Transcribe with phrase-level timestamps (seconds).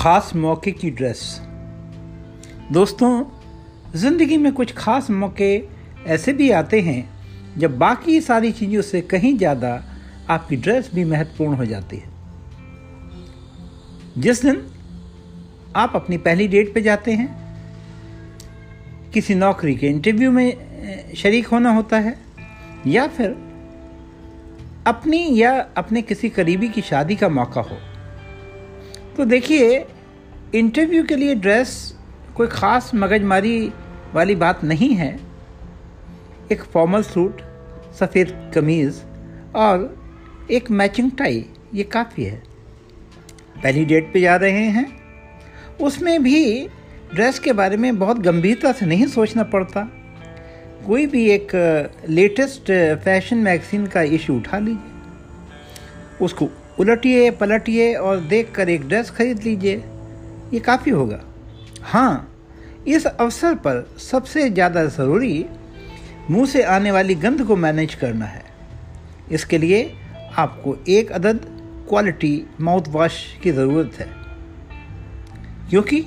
[0.00, 1.22] ख़ास मौके की ड्रेस
[2.72, 3.24] दोस्तों,
[3.94, 5.62] ज़िंदगी में कुछ ख़ास मौके
[6.06, 9.72] ऐसे भी आते हैं, जब बाकी सारी चीज़ों से कहीं ज़्यादा
[10.30, 12.08] आपकी ड्रेस भी महत्वपूर्ण हो जाती है।
[14.18, 14.62] जिस दिन
[15.76, 17.28] आप अपनी पहली डेट पे जाते हैं,
[19.14, 22.16] किसी नौकरी के इंटरव्यू में शरीक होना होता है,
[22.86, 23.36] या फिर
[24.86, 27.76] अपनी या अपने किसी करीबी की शादी का मौका हो
[29.20, 29.86] तो देखिए
[30.54, 31.72] इंटरव्यू के लिए ड्रेस
[32.36, 33.72] कोई ख़ास मगजमारी
[34.14, 35.08] वाली बात नहीं है।
[36.52, 37.40] एक फॉर्मल सूट
[37.98, 39.00] सफ़ेद कमीज़
[39.56, 41.44] और एक मैचिंग टाई
[41.74, 42.42] ये काफ़ी है।
[43.62, 44.86] पहली डेट पे जा रहे हैं।
[45.80, 46.68] उसमें भी
[47.14, 49.82] ड्रेस के बारे में बहुत गंभीरता से नहीं सोचना पड़ता।
[50.86, 51.52] कोई भी एक
[52.08, 52.72] लेटेस्ट
[53.04, 59.42] फ़ैशन मैगजीन का इशू उठा लीजिए। उसको उलटिए, पलटिए और देख कर एक ड्रेस खरीद
[59.42, 59.76] लीजिए।
[60.52, 61.20] ये काफ़ी होगा।
[61.82, 62.26] हाँ
[62.88, 65.44] इस अवसर पर सबसे ज़्यादा ज़रूरी
[66.30, 68.42] मुँह से आने वाली गंध को मैनेज करना है।
[69.32, 69.82] इसके लिए
[70.38, 71.44] आपको एक अदद
[71.88, 74.08] क्वालिटी माउथ वॉश की ज़रूरत है।
[75.70, 76.04] क्योंकि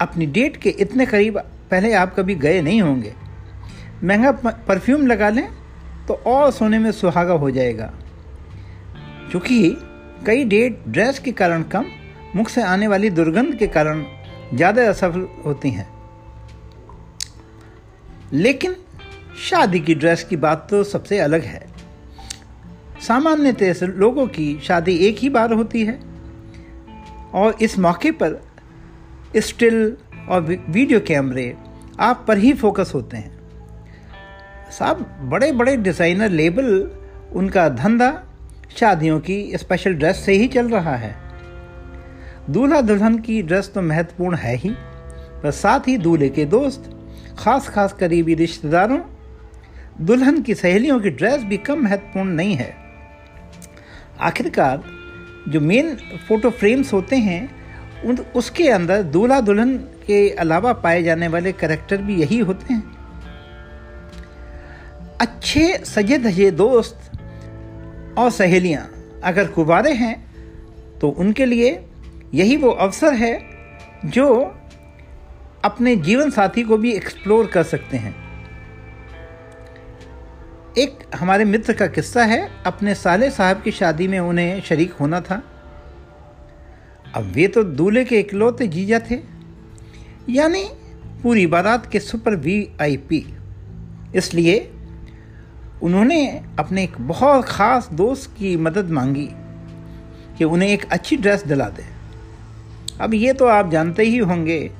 [0.00, 1.38] अपनी डेट के इतने करीब
[1.70, 3.12] पहले आप कभी गए नहीं होंगे।
[4.04, 4.32] महँगा
[4.68, 5.46] परफ्यूम लगा लें
[6.08, 7.92] तो और सोने में सुहागा हो जाएगा।
[9.34, 9.76] क्योंकि
[10.26, 11.84] कई डेट ड्रेस के कारण कम,
[12.36, 14.02] मुख से आने वाली दुर्गंध के कारण
[14.54, 15.86] ज़्यादा असफल होती हैं।
[18.32, 18.76] लेकिन
[19.40, 21.66] शादी की ड्रेस की बात तो सबसे अलग है।
[23.00, 25.98] सामान्यतः लोगों की शादी एक ही बार होती है
[27.34, 28.40] और इस मौके पर
[29.38, 29.96] स्टिल
[30.28, 31.54] और वीडियो कैमरे
[32.00, 36.70] आप पर ही फोकस होते हैं। साहब बड़े बड़े डिज़ाइनर लेबल,
[37.32, 38.12] उनका धंधा
[38.80, 41.16] शादियों की स्पेशल ड्रेस से ही चल रहा है।
[42.50, 44.70] दूल्हा दुल्हन की ड्रेस तो महत्वपूर्ण है ही,
[45.42, 46.90] पर साथ ही दूल्हे के दोस्त,
[47.38, 49.00] खास खास करीबी रिश्तेदारों,
[50.00, 52.76] दुल्हन की सहेलियों की ड्रेस भी कम महत्वपूर्ण नहीं है।
[54.20, 54.82] आखिरकार,
[55.48, 55.96] जो मेन
[56.28, 57.50] फ़ोटो फ्रेम्स होते हैं,
[58.04, 62.96] उन, उसके अंदर दूल्हा दुल्हन के अलावा पाए जाने वाले करेक्टर भी यही होते हैं।
[65.20, 67.10] अच्छे, सजे धजे दोस्त
[68.18, 68.90] और सहेलियाँ
[69.24, 70.14] अगर कुबारे हैं
[71.00, 71.84] तो उनके लिए
[72.34, 73.38] यही वो अवसर है
[74.04, 74.26] जो
[75.64, 78.14] अपने जीवन साथी को भी एक्सप्लोर कर सकते हैं।
[80.78, 85.20] एक हमारे मित्र का किस्सा है, अपने साले साहब की शादी में उन्हें शरीक होना
[85.20, 85.42] था।
[87.14, 89.18] अब वे तो दूल्हे के इकलौते जीजा थे।
[90.30, 90.64] यानी
[91.22, 93.24] पूरी बारात के सुपर वी आई पी
[94.14, 94.73] इसलिए
[95.82, 96.26] उन्होंने
[96.58, 99.28] अपने एक बहुत ख़ास दोस्त की मदद मांगी
[100.38, 101.84] कि उन्हें एक अच्छी ड्रेस दिला दे।
[103.00, 104.70] अब ये तो आप जानते ही होंगे,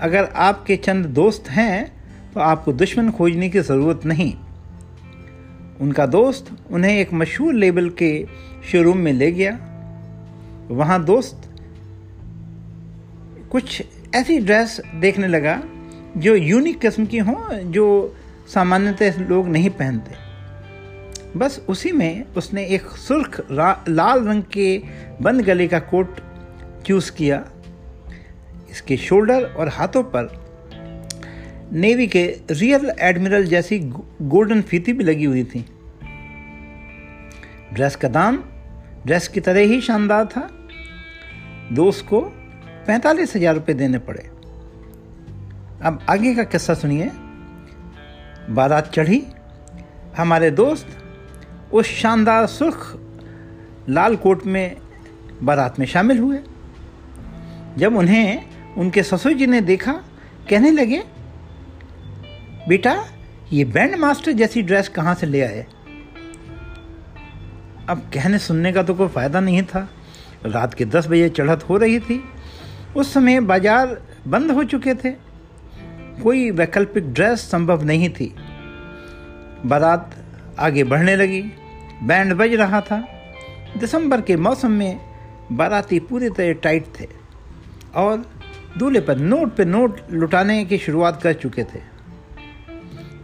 [0.00, 4.32] अगर आपके चंद दोस्त हैं तो आपको दुश्मन खोजने की ज़रूरत नहीं।
[5.80, 8.10] उनका दोस्त उन्हें एक मशहूर लेबल के
[8.72, 9.58] शोरूम में ले गया।
[10.70, 11.50] वहाँ दोस्त
[13.52, 13.82] कुछ
[14.14, 15.60] ऐसी ड्रेस देखने लगा,
[16.16, 17.36] जो यूनिक किस्म की हों,
[17.70, 18.16] जो
[18.48, 20.23] सामान्यतः लोग नहीं पहनते।
[21.36, 24.66] बस उसी में उसने एक सुर्ख लाल रंग के
[25.22, 26.20] बंद गले का कोट
[26.86, 27.42] चूज़ किया।
[28.70, 30.28] इसके शोल्डर और हाथों पर
[31.72, 35.64] नेवी के रियल एडमिरल जैसी गोल्डन फीती भी लगी हुई थी।
[37.74, 38.42] ड्रेस का दाम
[39.06, 40.48] ड्रेस की तरह ही शानदार था।
[41.72, 42.20] दोस्त को
[42.86, 44.28] पैंतालीस हज़ार रुपये देने पड़े।
[45.82, 47.10] अब आगे का किस्सा सुनिए।
[48.50, 49.22] बारात चढ़ी।
[50.16, 51.00] हमारे दोस्त
[51.74, 52.98] उस शानदार सुर्ख
[53.88, 54.76] लाल कोट में
[55.42, 56.38] बारात में शामिल हुए।
[57.78, 59.92] जब उन्हें उनके ससुर जी ने देखा,
[60.50, 61.02] कहने लगे,
[62.68, 62.94] बेटा,
[63.52, 65.66] ये बैंड मास्टर जैसी ड्रेस कहाँ से ले आए?
[67.88, 69.88] अब कहने सुनने का तो कोई फ़ायदा नहीं था।
[70.46, 72.22] रात के दस बजे चढ़त हो रही थी।
[72.96, 75.10] उस समय बाज़ार बंद हो चुके थे।
[76.22, 78.34] कोई वैकल्पिक ड्रेस संभव नहीं थी।
[79.66, 80.16] बारात
[80.58, 81.42] आगे बढ़ने लगी।
[82.02, 83.04] बैंड बज रहा था।
[83.78, 85.00] दिसंबर के मौसम में
[85.52, 87.08] बाराती पूरी तरह टाइट थे
[87.96, 88.24] और
[88.78, 91.78] दूल्हे पर नोट पे नोट लुटाने की शुरुआत कर चुके थे।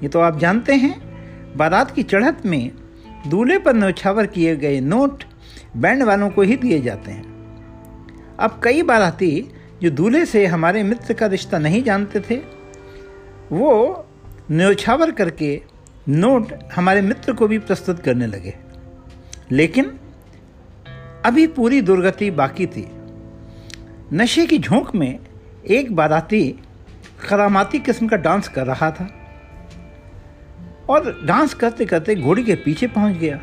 [0.03, 0.95] ये तो आप जानते हैं,
[1.57, 2.71] बारात की चढ़त में
[3.27, 5.25] दूल्हे पर नौछावर किए गए नोट
[5.77, 9.51] बैंड वालों को ही दिए जाते हैं। अब कई बाराती
[9.83, 12.37] जो दूल्हे से हमारे मित्र का रिश्ता नहीं जानते थे,
[13.53, 14.07] वो
[14.51, 15.61] न्यौछावर करके
[16.11, 18.57] नोट हमारे मित्र को भी प्रस्तुत करने लगे।
[19.51, 19.99] लेकिन
[21.25, 22.93] अभी पूरी दुर्गति बाकी थी।
[24.13, 25.19] नशे की झोंक में
[25.67, 26.59] एक बाराती
[27.29, 29.11] करामाती किस्म का डांस कर रहा था
[30.89, 33.41] और डांस करते करते घोड़ी के पीछे पहुँच गया।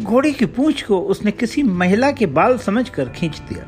[0.00, 3.64] घोड़ी की पूंछ को उसने किसी महिला के बाल समझकर खींच दिया।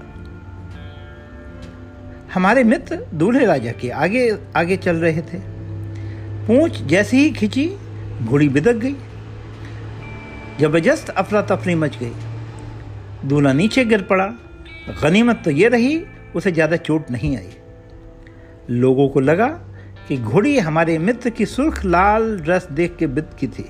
[2.34, 5.51] हमारे मित्र दूल्हे राजा के आगे आगे चल रहे थे।
[6.46, 7.66] पूंछ जैसे ही खींची,
[8.22, 8.94] घोड़ी बिदक गई।
[10.60, 14.26] ज़बरदस्त अफरा तफरी मच गई दूल्हा नीचे गिर पड़ा।
[15.02, 16.02] गनीमत तो ये रही,
[16.34, 17.50] उसे ज़्यादा चोट नहीं आई।
[18.70, 19.46] लोगों को लगा
[20.08, 23.64] कि घोड़ी हमारे मित्र की सुर्ख लाल ड्रेस देख के बिद की थी।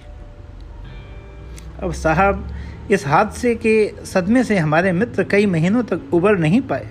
[1.83, 2.49] अब साहब,
[2.91, 6.89] इस हादसे के सदमे से हमारे मित्र कई महीनों तक उबर नहीं पाए।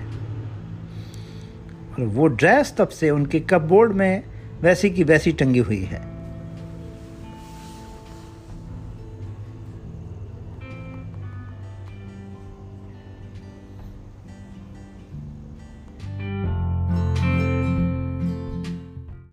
[1.91, 4.23] और वो ड्रेस तब से उनके कपबोर्ड में
[4.61, 6.10] वैसी की वैसी टंगी हुई है।